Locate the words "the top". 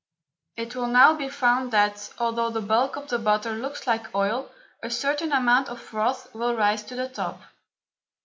6.95-7.39